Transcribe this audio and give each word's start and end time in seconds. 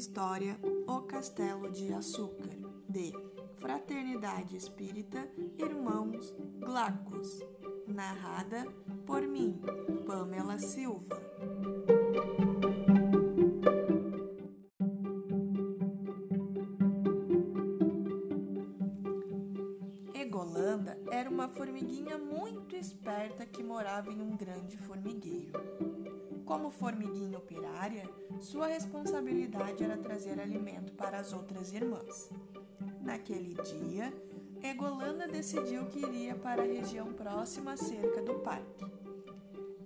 história 0.00 0.58
O 0.88 1.02
Castelo 1.02 1.70
de 1.70 1.92
Açúcar, 1.92 2.56
de 2.88 3.12
Fraternidade 3.58 4.56
Espírita 4.56 5.30
Irmãos 5.58 6.34
Glacos, 6.58 7.38
narrada 7.86 8.64
por 9.04 9.20
mim, 9.28 9.60
Pamela 10.06 10.58
Silva. 10.58 11.20
Egolanda 20.14 20.98
era 21.10 21.28
uma 21.28 21.50
formiguinha 21.50 22.16
muito 22.16 22.74
esperta 22.74 23.44
que 23.44 23.62
morava 23.62 24.10
em 24.10 24.22
um 24.22 24.34
grande 24.34 24.78
formigueiro. 24.78 25.60
Como 26.44 26.70
formiguinha 26.70 27.38
operária, 27.38 28.08
sua 28.40 28.66
responsabilidade 28.66 29.84
era 29.84 29.96
trazer 29.96 30.40
alimento 30.40 30.92
para 30.94 31.18
as 31.18 31.32
outras 31.32 31.72
irmãs. 31.72 32.30
Naquele 33.00 33.54
dia, 33.62 34.12
Egolanda 34.62 35.26
decidiu 35.26 35.86
que 35.86 36.00
iria 36.00 36.34
para 36.34 36.62
a 36.62 36.66
região 36.66 37.12
próxima 37.12 37.76
cerca 37.76 38.22
do 38.22 38.34
parque. 38.40 38.84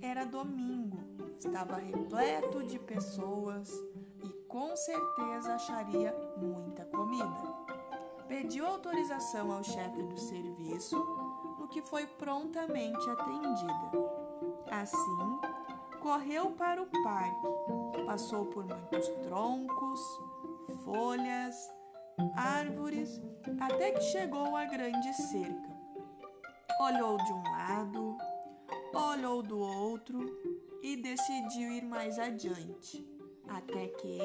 Era 0.01 0.25
domingo, 0.25 0.98
estava 1.39 1.77
repleto 1.77 2.62
de 2.65 2.79
pessoas 2.79 3.71
e 4.23 4.29
com 4.48 4.75
certeza 4.77 5.55
acharia 5.55 6.15
muita 6.37 6.84
comida. 6.87 7.65
Pediu 8.27 8.67
autorização 8.67 9.53
ao 9.53 9.62
chefe 9.62 10.03
do 10.03 10.19
serviço, 10.19 10.97
no 11.59 11.69
que 11.69 11.81
foi 11.83 12.07
prontamente 12.07 13.09
atendida. 13.11 13.91
Assim, 14.71 15.54
correu 16.05 16.51
para 16.51 16.83
o 16.83 16.87
parque. 17.03 17.49
Passou 18.05 18.45
por 18.45 18.67
muitos 18.67 19.09
troncos, 19.23 20.01
folhas, 20.84 21.56
árvores, 22.37 23.23
até 23.59 23.91
que 23.92 24.03
chegou 24.03 24.55
à 24.55 24.67
grande 24.67 25.15
cerca. 25.15 25.75
Olhou 26.78 27.17
de 27.17 27.33
um 27.33 27.43
lado, 27.43 28.19
olhou 28.93 29.43
do 29.43 29.59
outro 29.59 30.20
e 30.83 30.95
decidiu 30.95 31.73
ir 31.73 31.87
mais 31.87 32.19
adiante, 32.19 33.03
até 33.48 33.89
que 33.89 34.21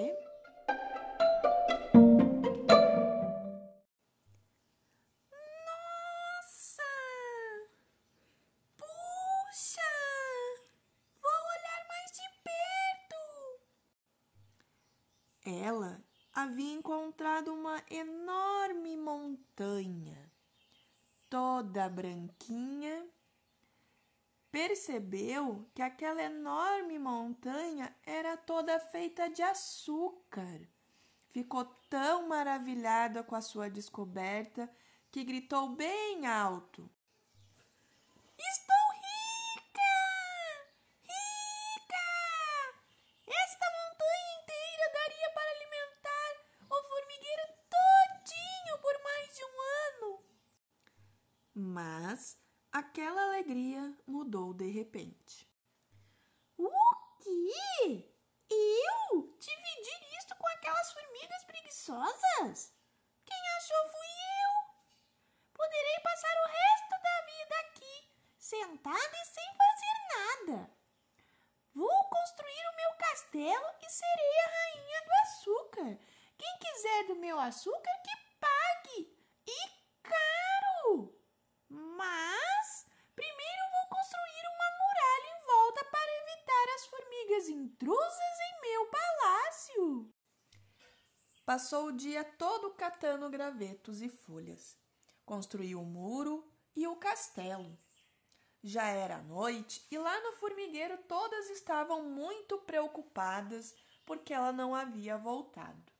Ela 15.49 16.03
havia 16.33 16.73
encontrado 16.73 17.53
uma 17.53 17.81
enorme 17.89 18.95
montanha, 18.95 20.31
toda 21.29 21.89
branquinha. 21.89 23.07
Percebeu 24.51 25.69
que 25.73 25.81
aquela 25.81 26.21
enorme 26.23 26.97
montanha 26.97 27.95
era 28.03 28.35
toda 28.37 28.79
feita 28.79 29.29
de 29.29 29.41
açúcar. 29.41 30.67
Ficou 31.29 31.65
tão 31.89 32.27
maravilhada 32.27 33.23
com 33.23 33.35
a 33.35 33.41
sua 33.41 33.69
descoberta 33.69 34.69
que 35.11 35.23
gritou 35.23 35.69
bem 35.69 36.25
alto: 36.25 36.89
Mas 52.09 52.35
aquela 52.71 53.21
alegria 53.21 53.95
mudou 54.07 54.51
de 54.51 54.67
repente. 54.71 55.47
O 56.57 56.71
quê? 57.21 58.11
Eu? 58.49 59.37
Dividir 59.37 60.17
isto 60.17 60.35
com 60.35 60.47
aquelas 60.47 60.91
formigas 60.91 61.43
preguiçosas? 61.43 62.73
Quem 63.23 63.49
achou 63.57 63.91
fui 63.91 64.07
eu. 64.41 64.53
Poderei 65.53 65.99
passar 65.99 66.35
o 66.41 66.47
resto 66.47 66.95
da 67.03 67.25
vida 67.27 67.55
aqui, 67.59 68.11
sentada 68.39 69.15
e 69.15 69.25
sem 69.27 69.49
fazer 69.61 69.95
nada. 70.17 70.71
Vou 71.75 72.03
construir 72.09 72.69
o 72.69 72.75
meu 72.75 72.91
castelo 72.97 73.67
e 73.83 73.87
serei 73.87 74.39
a 74.39 74.47
rainha 74.47 75.01
do 75.05 75.11
açúcar. 75.11 75.99
Quem 76.39 76.57
quiser 76.57 77.03
do 77.05 77.15
meu 77.17 77.39
açúcar, 77.39 78.01
que 78.03 78.18
intrusas 87.49 88.39
em 88.51 88.61
meu 88.61 88.85
palácio. 88.87 90.13
Passou 91.45 91.87
o 91.87 91.91
dia 91.91 92.23
todo 92.23 92.71
catando 92.71 93.29
gravetos 93.29 94.01
e 94.01 94.09
folhas. 94.09 94.77
Construiu 95.25 95.81
o 95.81 95.85
muro 95.85 96.47
e 96.75 96.85
o 96.87 96.95
castelo. 96.95 97.77
Já 98.61 98.87
era 98.87 99.17
noite 99.19 99.85
e 99.89 99.97
lá 99.97 100.19
no 100.21 100.33
formigueiro 100.33 100.97
todas 101.07 101.49
estavam 101.49 102.03
muito 102.03 102.57
preocupadas 102.59 103.73
porque 104.05 104.33
ela 104.33 104.51
não 104.51 104.75
havia 104.75 105.17
voltado. 105.17 105.91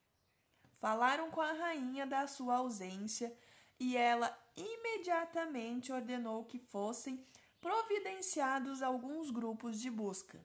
Falaram 0.73 1.31
com 1.31 1.41
a 1.41 1.53
rainha 1.53 2.05
da 2.05 2.27
sua 2.27 2.57
ausência 2.57 3.35
e 3.79 3.95
ela 3.95 4.27
imediatamente 4.59 5.91
ordenou 5.91 6.45
que 6.45 6.59
fossem 6.59 7.25
providenciados 7.59 8.81
alguns 8.81 9.31
grupos 9.31 9.79
de 9.79 9.89
busca 9.89 10.39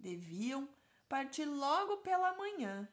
deviam 0.00 0.68
partir 1.08 1.44
logo 1.44 1.98
pela 1.98 2.34
manhã. 2.34 2.88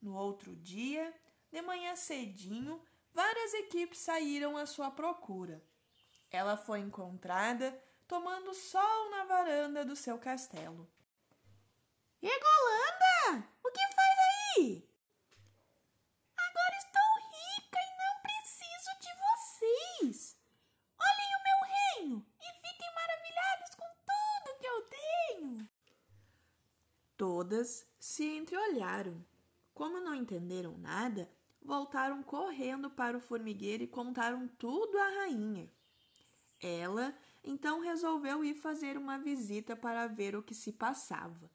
No 0.00 0.14
outro 0.14 0.54
dia, 0.56 1.12
de 1.50 1.62
manhã 1.62 1.96
cedinho, 1.96 2.82
várias 3.14 3.54
equipes 3.54 3.98
saíram 4.00 4.56
à 4.56 4.66
sua 4.66 4.90
procura. 4.90 5.62
Ela 6.30 6.56
foi 6.56 6.80
encontrada 6.80 7.76
tomando 8.06 8.54
sol 8.54 9.10
na 9.10 9.24
varanda 9.24 9.84
do 9.84 9.96
seu 9.96 10.18
castelo. 10.18 10.90
Egolanda, 12.20 13.48
o 13.64 13.70
que 13.70 13.80
faz 13.94 14.18
aí? 14.56 14.92
Todas 27.22 27.86
se 28.12 28.24
entreolharam. 28.24 29.24
Como 29.72 29.98
não 29.98 30.14
entenderam 30.14 30.76
nada, 30.76 31.30
voltaram 31.62 32.22
correndo 32.22 32.90
para 32.90 33.16
o 33.16 33.20
formigueiro 33.20 33.84
e 33.84 33.88
contaram 33.88 34.46
tudo 34.46 34.98
à 34.98 35.08
rainha. 35.20 35.72
Ela 36.60 37.16
então 37.42 37.80
resolveu 37.80 38.44
ir 38.44 38.54
fazer 38.54 38.98
uma 38.98 39.18
visita 39.18 39.74
para 39.74 40.06
ver 40.06 40.36
o 40.36 40.42
que 40.42 40.54
se 40.54 40.72
passava. 40.72 41.50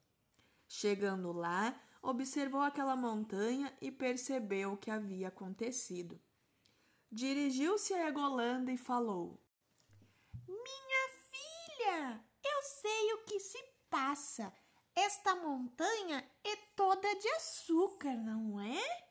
Chegando 0.68 1.32
lá, 1.32 1.80
observou 2.02 2.62
aquela 2.62 2.96
montanha 2.96 3.72
e 3.80 3.92
percebeu 3.92 4.74
o 4.74 4.78
que 4.78 4.90
havia 4.90 5.28
acontecido. 5.28 6.20
Dirigiu-se 7.12 7.94
a 7.94 8.08
Egolanda 8.08 8.72
e 8.72 8.78
falou: 8.78 9.40
Minha 10.48 11.10
filha, 11.30 12.26
eu 12.44 12.64
sei 12.64 13.14
o 13.14 13.24
que 13.26 13.40
se 13.40 13.64
passa. 13.92 14.52
Esta 14.98 15.36
montanha 15.36 16.28
é 16.44 16.56
toda 16.76 17.16
de 17.18 17.30
açúcar, 17.34 18.16
não 18.16 18.60
é? 18.60 19.08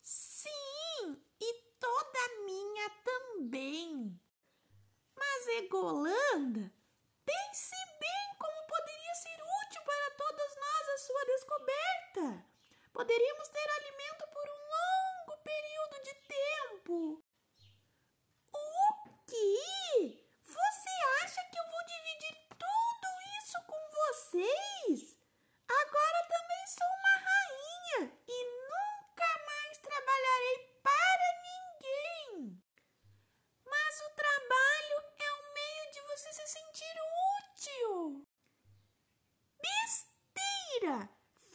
Sim, 0.00 1.20
e 1.40 1.54
toda 1.80 2.44
minha 2.44 2.90
também. 3.02 4.16
Mas 5.16 5.48
Egolanda, 5.58 6.72
pense 7.24 7.74
bem 7.98 8.36
como 8.38 8.68
poderia 8.68 9.14
ser 9.16 9.42
útil 9.64 9.82
para 9.82 10.10
todos 10.16 10.56
nós 10.56 10.88
a 10.88 10.98
sua 10.98 11.24
descoberta. 11.24 12.46
Poderíamos 12.92 13.48
ter 13.48 13.70
alimento 13.70 14.24
por 14.28 14.48
um 14.48 14.62
longo 14.76 15.42
período 15.42 16.02
de 16.04 16.14
tempo. 16.14 17.24
O 18.52 19.18
quê? 19.26 20.24
Você 20.44 20.90
acha 21.24 21.42
que 21.50 21.58
eu 21.58 21.70
vou 21.70 21.84
dividir 21.86 22.48
tudo 22.50 23.08
isso 23.40 23.58
com 23.66 23.90
você? 23.90 24.80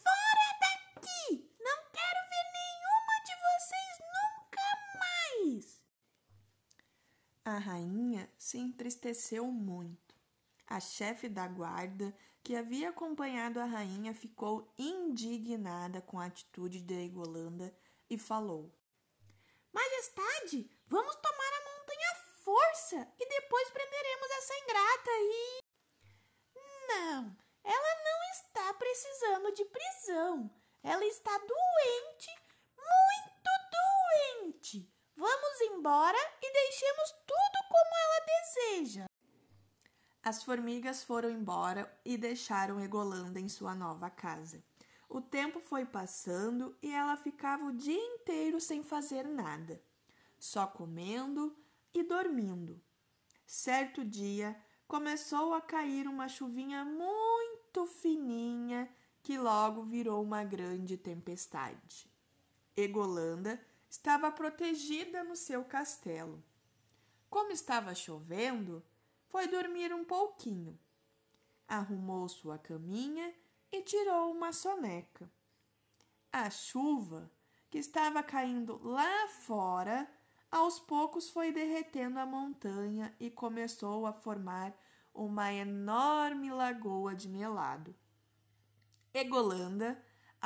Fora 0.04 0.60
daqui! 0.60 1.56
A 7.56 7.58
rainha 7.58 8.30
se 8.38 8.58
entristeceu 8.58 9.46
muito. 9.46 10.14
A 10.68 10.78
chefe 10.82 11.30
da 11.30 11.48
guarda, 11.48 12.14
que 12.44 12.54
havia 12.54 12.90
acompanhado 12.90 13.62
a 13.62 13.64
rainha, 13.66 14.14
ficou 14.14 14.74
indignada 14.78 16.02
com 16.02 16.20
a 16.20 16.26
atitude 16.26 16.82
de 16.82 17.06
Egolanda 17.06 17.74
e 18.10 18.18
falou: 18.18 18.78
Majestade, 19.72 20.70
vamos 20.86 21.16
tomar 21.16 21.54
a 21.54 21.80
montanha 21.80 22.16
força 22.44 23.08
e 23.18 23.26
depois 23.26 23.70
prenderemos 23.70 24.30
essa 24.32 24.60
ingrata 24.60 25.12
e. 25.12 25.60
Não, 26.90 27.38
ela 27.64 28.04
não 28.04 28.32
está 28.34 28.74
precisando 28.74 29.54
de 29.54 29.64
prisão. 29.64 30.52
Ela 30.84 31.06
está 31.06 31.38
doente. 31.38 32.45
Vamos 35.16 35.62
embora 35.62 36.18
e 36.42 36.54
deixemos 36.54 37.12
tudo 37.26 37.68
como 37.70 37.92
ela 38.04 38.26
deseja. 38.26 39.06
As 40.22 40.44
formigas 40.44 41.04
foram 41.04 41.30
embora 41.30 41.90
e 42.04 42.18
deixaram 42.18 42.82
Egolanda 42.82 43.40
em 43.40 43.48
sua 43.48 43.74
nova 43.74 44.10
casa. 44.10 44.64
O 45.08 45.22
tempo 45.22 45.60
foi 45.60 45.86
passando 45.86 46.76
e 46.82 46.92
ela 46.92 47.16
ficava 47.16 47.64
o 47.66 47.72
dia 47.72 47.98
inteiro 48.16 48.60
sem 48.60 48.84
fazer 48.84 49.28
nada, 49.28 49.82
só 50.38 50.66
comendo 50.66 51.56
e 51.94 52.04
dormindo. 52.04 52.82
Certo 53.46 54.04
dia 54.04 54.60
começou 54.88 55.54
a 55.54 55.62
cair 55.62 56.08
uma 56.08 56.28
chuvinha 56.28 56.84
muito 56.84 57.86
fininha 57.86 58.90
que 59.22 59.38
logo 59.38 59.84
virou 59.84 60.22
uma 60.22 60.44
grande 60.44 60.98
tempestade. 60.98 62.10
Egolanda 62.76 63.60
estava 63.96 64.30
protegida 64.30 65.24
no 65.24 65.38
seu 65.38 65.64
castelo. 65.64 66.44
Como 67.30 67.52
estava 67.52 67.96
chovendo, 67.96 68.84
foi 69.30 69.48
dormir 69.48 69.94
um 69.94 70.04
pouquinho. 70.04 70.78
Arrumou 71.66 72.28
sua 72.28 72.58
caminha 72.58 73.34
e 73.72 73.82
tirou 73.82 74.32
uma 74.32 74.52
soneca. 74.52 75.32
A 76.32 76.50
chuva, 76.50 77.32
que 77.70 77.78
estava 77.78 78.22
caindo 78.22 78.80
lá 78.84 79.30
fora, 79.30 80.08
aos 80.52 80.78
poucos 80.78 81.30
foi 81.30 81.54
derretendo 81.54 82.20
a 82.20 82.26
montanha 82.26 83.16
e 83.18 83.32
começou 83.32 84.06
a 84.06 84.12
formar 84.12 84.78
uma 85.14 85.54
enorme 85.54 86.52
lagoa 86.52 87.16
de 87.16 87.30
melado. 87.30 87.96
Egolanda 89.14 89.98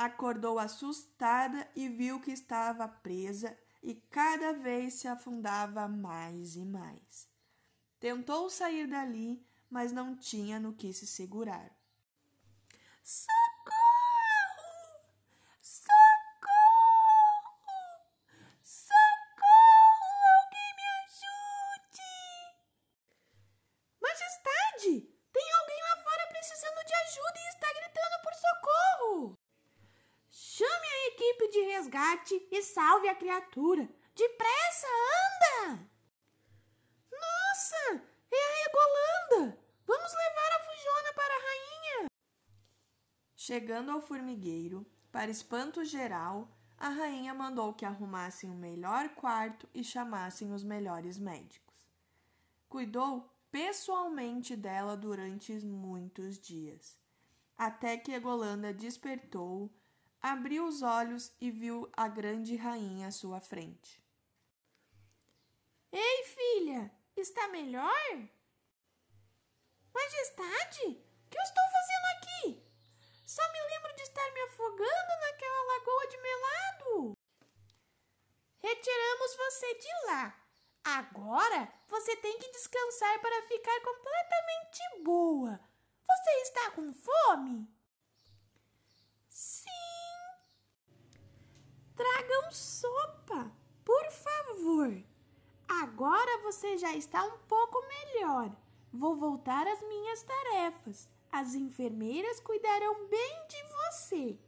acordou 0.04 0.58
assustada 0.58 1.68
e 1.76 1.86
viu 1.86 2.18
que 2.20 2.30
estava 2.30 2.88
presa 2.88 3.54
e 3.82 3.94
cada 3.94 4.54
vez 4.54 4.94
se 4.94 5.06
afundava 5.06 5.86
mais 5.86 6.56
e 6.56 6.64
mais. 6.64 7.28
Tentou 7.98 8.48
sair 8.48 8.86
dali, 8.86 9.46
mas 9.68 9.92
não 9.92 10.16
tinha 10.16 10.58
no 10.58 10.72
que 10.72 10.90
se 10.94 11.06
segurar. 11.06 11.70
De 31.48 31.60
resgate 31.60 32.46
e 32.50 32.62
salve 32.62 33.08
a 33.08 33.14
criatura! 33.14 33.88
Depressa, 34.14 34.86
anda! 35.66 35.90
Nossa! 37.10 38.04
É 38.30 38.36
a 38.36 38.66
Egolanda! 38.68 39.58
Vamos 39.86 40.12
levar 40.12 40.52
a 40.52 40.60
Fujona 40.60 41.12
para 41.14 41.34
a 41.34 41.38
rainha! 41.38 42.06
Chegando 43.34 43.90
ao 43.90 44.00
formigueiro, 44.00 44.86
para 45.10 45.30
espanto 45.30 45.84
geral, 45.84 46.48
a 46.76 46.88
rainha 46.88 47.34
mandou 47.34 47.74
que 47.74 47.84
arrumassem 47.84 48.48
o 48.48 48.54
melhor 48.54 49.10
quarto 49.10 49.68
e 49.74 49.84
chamassem 49.84 50.52
os 50.52 50.62
melhores 50.62 51.18
médicos. 51.18 51.90
Cuidou 52.68 53.28
pessoalmente 53.50 54.54
dela 54.56 54.96
durante 54.96 55.52
muitos 55.64 56.38
dias, 56.38 56.98
até 57.56 57.96
que 57.96 58.12
Egolanda 58.12 58.72
despertou, 58.72 59.70
abriu 60.20 60.66
os 60.66 60.82
olhos 60.82 61.32
e 61.40 61.50
viu 61.50 61.90
a 61.96 62.08
grande 62.08 62.56
rainha 62.56 63.08
à 63.08 63.10
sua 63.10 63.40
frente. 63.40 64.02
Ei, 65.92 66.24
filha, 66.24 66.92
está 67.16 67.48
melhor? 67.48 68.28
Majestade, 69.92 70.86
o 70.86 71.28
que 71.28 71.38
eu 71.38 71.42
estou 71.42 71.64
fazendo 71.72 72.06
aqui? 72.16 72.70
Só 73.26 73.42
me 73.52 73.60
lembro 73.62 73.94
de 73.96 74.02
estar 74.02 74.32
me 74.32 74.40
afogando 74.42 75.20
naquela 75.20 75.62
lagoa 75.62 76.06
de 76.08 76.18
melado. 76.18 77.12
Retiramos 78.58 79.36
você 79.36 79.74
de 79.74 79.88
lá. 80.06 80.36
Agora 80.84 81.72
você 81.88 82.16
tem 82.16 82.38
que 82.38 82.50
descansar 82.52 83.20
para 83.20 83.42
ficar 83.48 83.80
completamente 83.80 85.02
boa. 85.02 85.60
Você 86.06 86.30
está 86.42 86.70
com 86.72 86.92
fome? 86.92 87.68
Sim. 89.28 89.79
Agora 96.00 96.40
você 96.40 96.78
já 96.78 96.94
está 96.94 97.22
um 97.26 97.36
pouco 97.46 97.78
melhor. 97.86 98.56
Vou 98.90 99.16
voltar 99.16 99.66
às 99.66 99.82
minhas 99.82 100.22
tarefas. 100.22 101.06
As 101.30 101.54
enfermeiras 101.54 102.40
cuidarão 102.40 103.06
bem 103.06 103.46
de 103.46 103.62
você. 103.74 104.38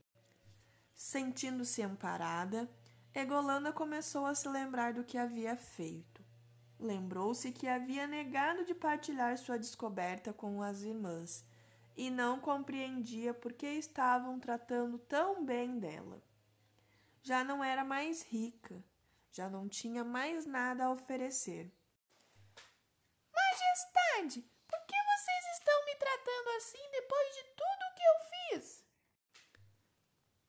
Sentindo-se 0.95 1.83
amparada, 1.83 2.71
Egolanda 3.15 3.71
começou 3.71 4.25
a 4.25 4.35
se 4.35 4.49
lembrar 4.49 4.95
do 4.95 5.05
que 5.05 5.19
havia 5.19 5.55
feito. 5.55 6.25
Lembrou-se 6.81 7.53
que 7.53 7.69
havia 7.69 8.07
negado 8.07 8.65
de 8.65 8.75
partilhar 8.75 9.37
sua 9.37 9.59
descoberta 9.59 10.33
com 10.33 10.63
as 10.63 10.81
irmãs 10.81 11.45
e 11.95 12.09
não 12.09 12.41
compreendia 12.41 13.35
por 13.35 13.53
que 13.53 13.67
estavam 13.67 14.41
tratando 14.41 14.99
tão 14.99 15.45
bem 15.45 15.79
dela. 15.79 16.23
Já 17.23 17.45
não 17.45 17.63
era 17.63 17.85
mais 17.85 18.23
rica, 18.23 18.83
já 19.33 19.49
não 19.49 19.67
tinha 19.69 20.05
mais 20.05 20.45
nada 20.45 20.85
a 20.85 20.91
oferecer. 20.91 21.73
Majestade, 23.33 24.43
por 24.69 24.79
que 24.87 24.95
vocês 24.95 25.59
estão 25.59 25.85
me 25.87 25.95
tratando 25.97 26.49
assim 26.59 26.91
depois 26.91 27.35
de 27.35 27.45
tudo 27.45 27.95
que 27.97 28.03
eu 28.03 28.61
fiz? 28.61 28.85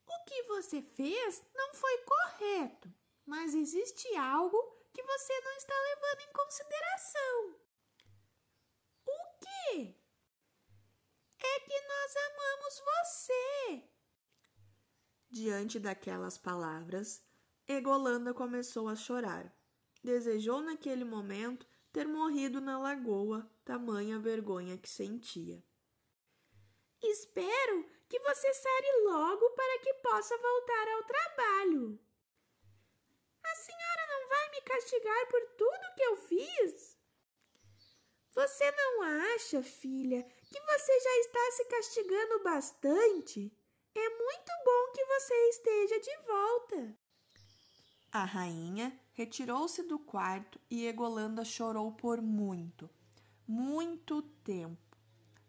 O 0.06 0.26
que 0.26 0.44
você 0.44 0.82
fez 0.82 1.44
não 1.56 1.74
foi 1.74 1.98
correto, 2.00 2.94
mas 3.26 3.56
existe 3.56 4.14
algo 4.18 4.58
que 4.94 5.02
você 5.02 5.40
não 5.40 5.56
está 5.56 5.74
levando 5.74 6.22
em 6.22 6.34
consideração. 6.34 7.56
O 9.06 9.40
quê? 9.40 9.96
É 11.40 11.60
que 11.62 11.82
nós 11.82 12.16
amamos 12.16 12.84
você. 12.86 13.90
Diante 15.30 15.80
daquelas 15.80 16.38
palavras, 16.38 17.24
Egolanda 17.68 18.34
começou 18.34 18.88
a 18.90 18.96
chorar. 18.96 19.54
Desejou 20.04 20.62
naquele 20.62 21.06
momento 21.06 21.66
ter 21.92 22.08
morrido 22.08 22.60
na 22.60 22.78
lagoa, 22.78 23.50
tamanha 23.64 24.20
vergonha 24.20 24.78
que 24.78 24.90
sentia. 24.90 25.64
Espero 27.02 27.86
que 28.10 28.20
você 28.20 28.54
sare 28.54 29.04
logo 29.04 29.50
para 29.52 29.80
que 29.80 29.94
possa 29.96 30.38
voltar 30.38 30.88
ao 30.90 31.04
trabalho. 31.04 32.00
A 33.44 33.56
senhora 33.56 34.08
não 34.08 34.30
vai 34.30 34.50
me 34.52 34.62
castigar 34.62 35.28
por 35.28 35.42
tudo 35.58 35.96
que 35.96 36.04
eu 36.04 36.16
fiz? 36.16 36.98
Você 38.32 38.72
não 38.72 39.02
acha, 39.36 39.62
filha, 39.62 40.24
que 40.24 40.60
você 40.60 41.00
já 41.00 41.18
está 41.20 41.52
se 41.52 41.66
castigando 41.66 42.44
bastante? 42.44 43.52
É 43.96 44.10
muito 44.10 44.52
bom 44.66 44.92
que 44.92 45.06
você 45.06 45.50
esteja 45.50 46.00
de 46.00 46.18
volta. 46.26 47.03
A 48.14 48.26
rainha 48.26 48.94
retirou-se 49.14 49.82
do 49.82 49.98
quarto 49.98 50.62
e 50.70 50.86
Egolanda 50.86 51.44
chorou 51.44 51.92
por 51.94 52.22
muito, 52.22 52.88
muito 53.48 54.22
tempo. 54.44 54.78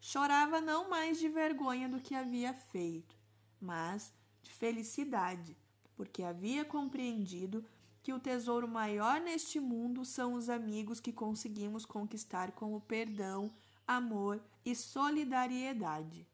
Chorava 0.00 0.62
não 0.62 0.88
mais 0.88 1.18
de 1.18 1.28
vergonha 1.28 1.90
do 1.90 2.00
que 2.00 2.14
havia 2.14 2.54
feito, 2.54 3.14
mas 3.60 4.14
de 4.40 4.50
felicidade, 4.50 5.54
porque 5.94 6.22
havia 6.22 6.64
compreendido 6.64 7.62
que 8.02 8.14
o 8.14 8.18
tesouro 8.18 8.66
maior 8.66 9.20
neste 9.20 9.60
mundo 9.60 10.02
são 10.02 10.32
os 10.32 10.48
amigos 10.48 11.00
que 11.00 11.12
conseguimos 11.12 11.84
conquistar 11.84 12.52
com 12.52 12.74
o 12.74 12.80
perdão, 12.80 13.52
amor 13.86 14.42
e 14.64 14.74
solidariedade. 14.74 16.26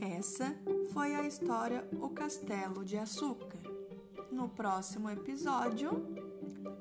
Essa 0.00 0.71
foi 0.92 1.14
a 1.14 1.26
história 1.26 1.88
O 2.00 2.10
Castelo 2.10 2.84
de 2.84 2.98
Açúcar. 2.98 3.58
no 4.30 4.48
próximo 4.48 5.08
episódio: 5.08 5.90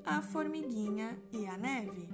A 0.05 0.21
Formiguinha 0.21 1.17
e 1.31 1.47
a 1.47 1.57
Neve. 1.57 2.09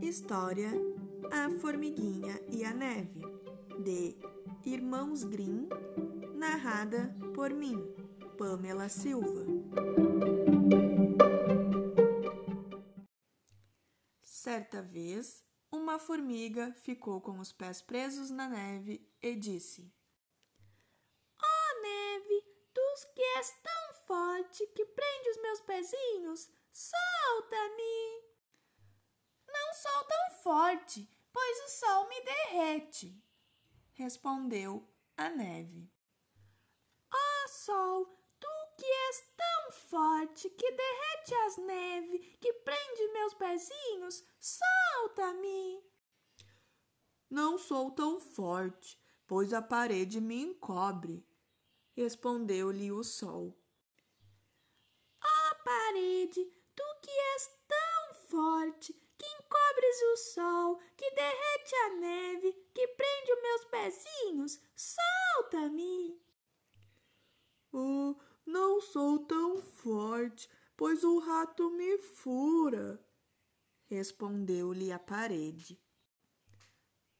História 0.00 0.70
A 1.32 1.50
Formiguinha 1.60 2.40
e 2.48 2.64
a 2.64 2.72
Neve, 2.72 3.22
de 3.82 4.16
Irmãos 4.64 5.24
Grimm, 5.24 5.68
narrada 6.34 7.14
por 7.34 7.52
mim, 7.52 7.82
Pamela 8.38 8.88
Silva. 8.88 9.44
Certa 14.46 14.80
vez, 14.80 15.44
uma 15.72 15.98
formiga 15.98 16.72
ficou 16.74 17.20
com 17.20 17.40
os 17.40 17.52
pés 17.52 17.82
presos 17.82 18.30
na 18.30 18.48
neve 18.48 19.12
e 19.20 19.34
disse: 19.34 19.92
Oh, 21.42 21.82
neve, 21.82 22.42
tu 22.72 22.80
que 23.12 23.22
és 23.38 23.50
tão 23.60 23.94
forte 24.06 24.64
que 24.68 24.84
prende 24.84 25.30
os 25.30 25.42
meus 25.42 25.60
pezinhos, 25.62 26.48
solta-me! 26.72 28.22
Não 29.48 29.74
sou 29.74 30.04
tão 30.04 30.30
forte, 30.44 31.10
pois 31.32 31.64
o 31.64 31.68
sol 31.80 32.08
me 32.08 32.20
derrete, 32.20 33.20
respondeu 33.94 34.88
a 35.16 35.28
neve. 35.28 35.92
Oh, 37.12 37.48
sol, 37.48 38.06
tu 38.38 38.48
que 38.78 38.86
és 38.86 39.24
tão 39.36 39.72
forte 39.72 40.50
que 40.50 40.70
derrete 40.70 41.34
as 41.34 41.56
neves, 41.56 42.36
que 42.40 42.52
prende 42.52 43.05
meus 43.26 43.34
pezinhos, 43.34 44.24
solta-me! 44.38 45.82
Não 47.28 47.58
sou 47.58 47.90
tão 47.90 48.20
forte, 48.20 49.00
pois 49.26 49.52
a 49.52 49.60
parede 49.60 50.20
me 50.20 50.40
encobre, 50.42 51.26
respondeu-lhe 51.96 52.92
o 52.92 53.02
sol. 53.02 53.58
Ó 55.24 55.26
oh, 55.26 55.64
parede, 55.64 56.44
tu 56.74 56.84
que 57.02 57.10
és 57.10 57.50
tão 57.66 58.14
forte, 58.28 58.92
que 59.18 59.26
encobres 59.26 60.02
o 60.12 60.16
sol, 60.34 60.78
que 60.96 61.10
derrete 61.10 61.74
a 61.74 61.88
neve, 61.96 62.52
que 62.72 62.86
prende 62.88 63.32
os 63.32 63.42
meus 63.42 63.64
pezinhos, 63.64 64.60
solta-me! 64.76 66.22
Oh, 67.72 68.14
não 68.46 68.80
sou 68.80 69.18
tão 69.26 69.60
forte, 69.60 70.48
pois 70.76 71.02
o 71.02 71.18
rato 71.18 71.70
me 71.70 71.98
fura, 71.98 73.04
respondeu-lhe 73.96 74.92
a 74.92 74.98
parede. 74.98 75.80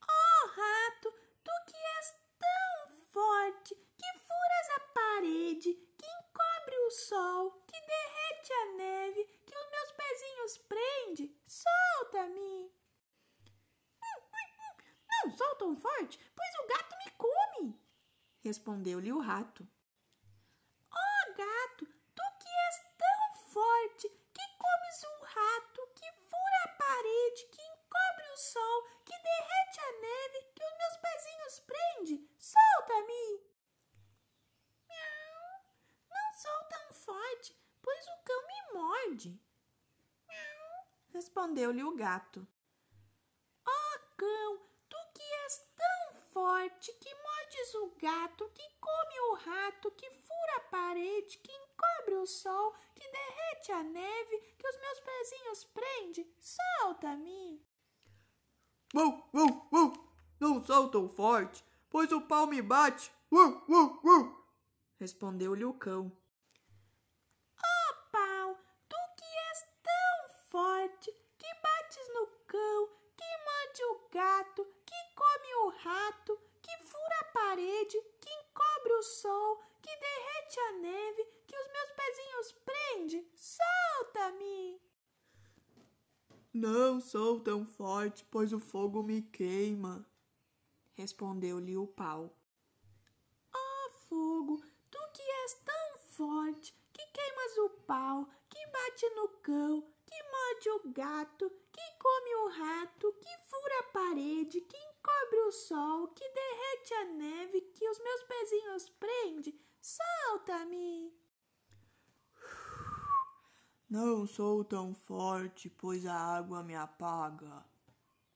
Oh, 0.02 0.48
rato, 0.60 1.10
tu 1.42 1.52
que 1.66 1.76
és 1.98 2.08
tão 2.38 2.96
forte, 3.14 3.74
que 3.74 4.10
furas 4.28 4.68
a 4.76 4.80
parede, 4.98 5.72
que 5.98 6.06
encobre 6.06 6.76
o 6.86 6.90
sol, 6.90 7.50
que 7.66 7.80
derrete 7.80 8.52
a 8.52 8.64
neve, 8.76 9.24
que 9.46 9.56
os 9.56 9.70
meus 9.70 9.92
pezinhos 9.92 10.58
prende, 10.58 11.24
solta-me! 11.46 12.70
Não 15.08 15.36
sou 15.36 15.56
tão 15.56 15.76
forte, 15.76 16.20
pois 16.36 16.54
o 16.62 16.66
gato 16.68 16.94
me 16.98 17.10
come, 17.16 17.80
respondeu-lhe 18.44 19.12
o 19.12 19.18
rato. 19.18 19.66
forte, 23.56 24.08
que 24.34 24.46
comes 24.58 25.04
um 25.04 25.24
rato, 25.24 25.80
que 25.94 26.12
fura 26.12 26.58
a 26.64 26.68
parede, 26.76 27.46
que 27.46 27.62
encobre 27.62 28.28
o 28.34 28.36
sol, 28.36 28.82
que 29.02 29.18
derrete 29.18 29.80
a 29.80 29.92
neve, 29.92 30.52
que 30.54 30.64
os 30.64 30.76
meus 30.76 30.96
pezinhos 30.98 31.60
prende. 31.60 32.30
Solta-me! 32.36 33.26
Miau. 34.88 35.64
Não 36.10 36.34
sou 36.34 36.64
tão 36.68 36.92
forte, 36.92 37.56
pois 37.80 38.06
o 38.08 38.22
cão 38.24 38.46
me 38.46 38.72
morde. 38.74 39.40
Miau. 40.28 40.86
Respondeu-lhe 41.46 41.84
o 41.84 41.94
gato. 41.94 42.44
Oh, 43.64 43.98
cão, 44.16 44.58
tu 44.88 44.96
que 45.14 45.22
és 45.22 45.58
tão 45.76 46.20
forte, 46.32 46.92
que 46.94 47.14
mordes 47.14 47.74
o 47.76 47.94
gato, 48.00 48.50
que 48.52 48.68
come 48.80 49.20
o 49.30 49.34
rato, 49.34 49.92
que 49.92 50.10
fura 50.10 50.56
a 50.56 50.68
parede, 50.68 51.38
que 51.38 51.52
encobre 51.52 52.16
o 52.16 52.26
sol, 52.26 52.74
que 52.96 53.08
derrete 53.08 53.70
a 53.70 53.82
neve, 53.84 54.38
que 54.58 54.66
os 54.66 54.76
meus 54.76 55.00
pezinhos 55.00 55.64
prende. 55.66 56.26
Solta-me! 56.40 57.64
Uou, 58.92 59.30
uou, 59.32 59.68
uou! 59.72 59.92
Não 60.40 60.64
sou 60.64 60.90
tão 60.90 61.08
forte, 61.08 61.64
pois 61.88 62.10
o 62.10 62.22
pau 62.22 62.48
me 62.48 62.60
bate. 62.60 63.12
Uou, 63.30 63.62
uou, 63.68 64.00
uou! 64.02 64.46
Respondeu-lhe 64.98 65.64
o 65.64 65.74
cão. 65.74 66.10
Gato, 74.16 74.64
que 74.86 75.14
come 75.14 75.54
o 75.66 75.68
rato, 75.68 76.40
que 76.62 76.74
fura 76.84 77.20
a 77.20 77.24
parede, 77.24 78.00
que 78.18 78.30
encobre 78.30 78.92
o 78.94 79.02
sol, 79.02 79.62
que 79.82 79.90
derrete 79.94 80.60
a 80.60 80.72
neve, 80.72 81.24
que 81.46 81.54
os 81.54 81.68
meus 81.70 81.90
pezinhos 81.90 82.52
prende. 82.64 83.30
Solta-me! 83.34 84.80
Não 86.54 86.98
sou 86.98 87.40
tão 87.40 87.66
forte, 87.66 88.24
pois 88.30 88.54
o 88.54 88.58
fogo 88.58 89.02
me 89.02 89.20
queima, 89.20 90.08
respondeu-lhe 90.94 91.76
o 91.76 91.86
pau. 91.86 92.34
Ó 93.54 93.58
oh, 93.58 93.90
fogo, 94.08 94.64
tu 94.90 94.98
que 95.12 95.20
és 95.20 95.54
tão 95.62 95.98
forte, 95.98 96.74
que 96.90 97.06
queimas 97.08 97.58
o 97.58 97.68
pau, 97.86 98.26
que 98.48 98.66
bate 98.68 99.10
no 99.10 99.28
cão, 99.42 99.82
que 100.06 100.22
morde 100.22 100.70
o 100.70 100.92
gato, 100.94 101.52
que 101.70 101.95
come 102.06 102.34
o 102.36 102.48
rato, 102.50 103.12
que 103.14 103.36
fura 103.48 103.80
a 103.80 103.82
parede, 103.92 104.60
que 104.60 104.76
encobre 104.76 105.40
o 105.40 105.50
sol, 105.50 106.06
que 106.08 106.24
derrete 106.28 106.94
a 106.94 107.04
neve, 107.06 107.60
que 107.62 107.88
os 107.88 107.98
meus 107.98 108.22
pezinhos 108.22 108.88
prende, 108.90 109.60
solta-me! 109.82 111.12
Não 113.90 114.24
sou 114.24 114.64
tão 114.64 114.94
forte, 114.94 115.68
pois 115.68 116.06
a 116.06 116.14
água 116.14 116.62
me 116.62 116.76
apaga, 116.76 117.66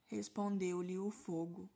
respondeu-lhe 0.06 0.98
o 0.98 1.12
fogo. 1.12 1.70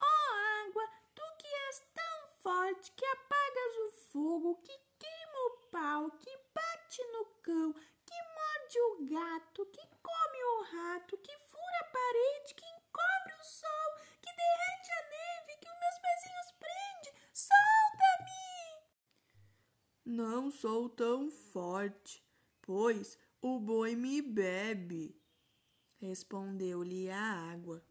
Ó 0.00 0.06
oh, 0.06 0.68
água, 0.68 0.84
tu 1.16 1.22
que 1.36 1.48
és 1.68 1.82
tão 1.94 2.28
forte, 2.38 2.92
que 2.92 3.04
apagas 3.04 3.76
o 3.86 3.90
fogo, 4.12 4.54
que 4.62 4.78
queima 5.00 5.38
o 5.46 5.56
pau, 5.68 6.10
que 6.12 6.30
bate 6.54 7.02
no 7.12 7.24
cão, 7.42 7.72
que 7.72 8.14
morde 8.36 8.80
o 8.80 9.06
gato, 9.06 9.66
que 9.66 9.95
come 10.06 10.40
o 10.54 10.62
rato, 10.74 11.18
que 11.18 11.36
fura 11.50 11.78
a 11.80 11.90
parede, 11.98 12.54
que 12.54 12.66
encobre 12.76 13.34
o 13.40 13.44
sol, 13.44 13.88
que 14.22 14.30
derrete 14.42 14.90
a 14.92 15.02
neve, 15.16 15.56
que 15.60 15.68
os 15.68 15.78
meus 15.82 15.98
pezinhos 16.04 16.48
prende. 16.64 17.10
Solta-me! 17.32 18.46
Não 20.04 20.50
sou 20.52 20.88
tão 20.88 21.30
forte, 21.30 22.24
pois 22.62 23.18
o 23.42 23.58
boi 23.58 23.96
me 23.96 24.22
bebe, 24.22 25.20
respondeu-lhe 25.98 27.10
a 27.10 27.52
água. 27.52 27.82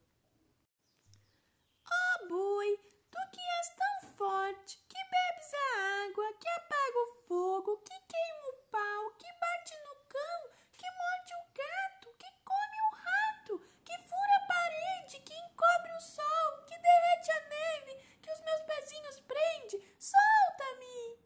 Ó 1.85 2.23
oh, 2.23 2.27
boi, 2.29 2.77
tu 3.11 3.19
que 3.33 3.41
és 3.59 3.69
tão 3.75 4.09
forte, 4.15 4.79
que 4.87 4.97
bebes 4.97 5.51
a 5.53 6.05
água, 6.05 6.33
que 6.39 6.49
apaga 6.49 6.99
o 6.99 7.13
fogo, 7.27 7.77
que 7.79 7.99
queima 7.99 8.47
o 8.49 8.57
pau, 8.71 9.11
que 9.19 9.31
bate 9.33 9.73
no 9.83 9.95
cão, 10.07 10.55
que 10.77 10.89
morde 10.91 11.33
o 11.33 11.43
gato, 11.59 12.07
que 12.17 12.31
come 12.43 12.77
o 12.87 12.95
rato, 12.95 13.53
que 13.83 13.97
fura 14.09 14.35
a 14.37 14.47
parede, 14.47 15.19
que 15.19 15.33
encobre 15.33 15.91
o 15.91 16.01
sol, 16.01 16.65
que 16.67 16.77
derrete 16.77 17.31
a 17.31 17.39
neve, 17.49 18.19
que 18.21 18.31
os 18.31 18.41
meus 18.41 18.61
pezinhos 18.61 19.19
prende. 19.21 19.77
Solta-me! 19.99 21.25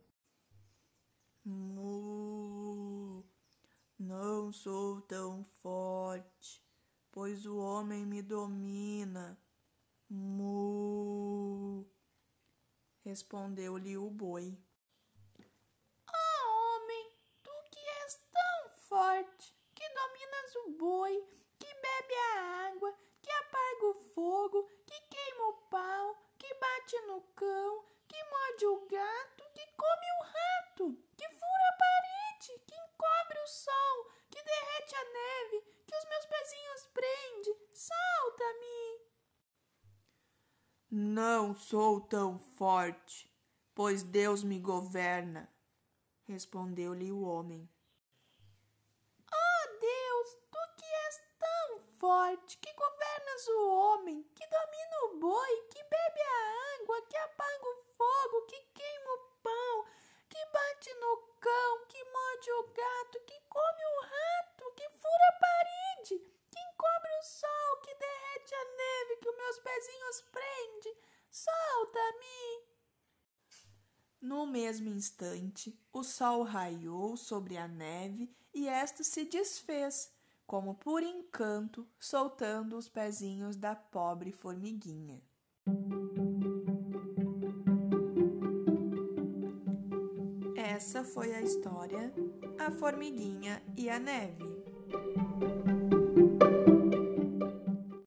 Mu, 1.46 3.26
não 3.98 4.49
sou 4.64 5.02
tão 5.02 5.44
forte, 5.44 6.64
pois 7.12 7.46
o 7.46 7.58
homem 7.58 8.06
me 8.06 8.22
domina. 8.22 9.40
Mu, 10.10 11.86
respondeu-lhe 13.04 13.98
o 13.98 14.10
boi. 14.10 14.58
forte, 18.90 19.56
que 19.76 19.88
dominas 19.88 20.56
o 20.56 20.72
boi, 20.72 21.24
que 21.60 21.68
bebe 21.68 22.16
a 22.16 22.68
água, 22.70 22.92
que 23.22 23.30
apaga 23.30 23.86
o 23.86 23.94
fogo, 23.94 24.68
que 24.88 25.00
queima 25.02 25.48
o 25.48 25.54
pau, 25.70 26.16
que 26.40 26.52
bate 26.56 27.00
no 27.02 27.22
cão, 27.36 27.86
que 28.08 28.24
morde 28.24 28.66
o 28.66 28.88
gato, 28.88 29.44
que 29.54 29.66
come 29.78 30.08
o 30.20 30.24
rato, 30.24 30.98
que 31.16 31.30
fura 31.30 31.70
a 31.70 31.78
parede, 31.78 32.60
que 32.66 32.76
encobre 32.76 33.40
o 33.44 33.48
sol, 33.48 34.06
que 34.06 34.19
derrete 34.50 34.96
a 34.96 35.04
neve, 35.06 35.62
que 35.86 35.96
os 35.96 36.06
meus 36.06 36.26
pezinhos 36.26 36.88
prende. 36.94 37.52
Solta-me! 37.72 39.10
Não 40.92 41.54
sou 41.54 42.02
tão 42.02 42.40
forte, 42.40 43.32
pois 43.76 44.02
Deus 44.02 44.44
me 44.44 44.60
governa, 44.60 45.48
respondeu-lhe 46.28 47.12
o 47.12 47.22
homem. 47.22 47.70
Oh 49.32 49.80
Deus, 49.80 50.38
tu 50.52 50.60
que 50.78 50.86
és 50.86 51.22
tão 51.38 51.80
forte, 52.00 52.58
que 52.58 52.74
governas 52.74 53.48
o 53.50 53.70
homem, 53.70 54.24
que 54.34 54.48
domina 54.48 54.98
o 55.06 55.20
boi, 55.20 55.62
que 55.70 55.84
bebe 55.84 56.22
a 56.22 56.82
água, 56.82 57.02
que 57.08 57.18
apaga 57.18 57.66
o 57.66 57.84
fogo, 57.96 58.46
que 58.48 58.60
queima 58.74 59.12
o 59.14 59.20
pão, 59.44 59.86
que 60.40 60.46
bate 60.54 60.94
no 60.94 61.18
cão, 61.42 61.86
que 61.88 62.02
morde 62.02 62.52
o 62.52 62.64
gato, 62.70 63.20
que 63.26 63.42
come 63.50 63.84
o 63.84 64.02
rato, 64.02 64.74
que 64.74 64.90
fura 64.92 65.28
a 65.28 65.40
parede, 65.40 66.20
que 66.50 66.60
encobre 66.60 67.12
o 67.20 67.24
sol, 67.24 67.82
que 67.84 67.94
derrete 67.94 68.56
a 68.56 68.64
neve, 68.64 69.18
que 69.18 69.30
os 69.30 69.36
meus 69.36 69.60
pezinhos 69.60 70.22
prende. 70.32 70.98
Solta-me! 71.30 72.70
No 74.22 74.46
mesmo 74.46 74.90
instante, 74.90 75.78
o 75.92 76.04
sol 76.04 76.44
raiou 76.44 77.18
sobre 77.18 77.58
a 77.58 77.68
neve 77.68 78.34
e 78.54 78.70
esta 78.70 79.04
se 79.04 79.26
desfez, 79.26 80.14
como 80.48 80.76
por 80.76 81.04
encanto, 81.04 81.86
soltando 82.00 82.78
os 82.78 82.88
pezinhos 82.88 83.58
da 83.58 83.76
pobre 83.76 84.32
formiguinha. 84.32 85.22
Essa 90.80 91.04
foi 91.04 91.36
a 91.36 91.42
história 91.42 92.10
A 92.58 92.72
Formiguinha 92.72 93.62
e 93.76 93.90
a 93.90 94.00
Neve. 94.00 94.46